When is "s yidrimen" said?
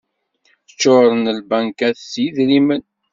2.11-2.83